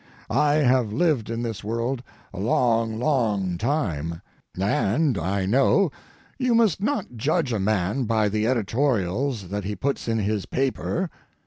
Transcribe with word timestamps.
I 0.31 0.53
have 0.55 0.91
lived 0.91 1.29
in 1.29 1.43
this 1.43 1.63
world 1.63 2.01
a 2.33 2.39
long, 2.39 2.97
long 2.97 3.55
time, 3.59 4.19
and 4.59 5.15
I 5.15 5.45
know 5.45 5.91
you 6.39 6.55
must 6.55 6.81
not 6.81 7.17
judge 7.17 7.53
a 7.53 7.59
man 7.59 8.05
by 8.05 8.27
the 8.27 8.47
editorials 8.47 9.49
that 9.49 9.63
he 9.63 9.75
puts 9.75 10.07
in 10.07 10.17
his 10.17 10.47
paper. 10.47 11.11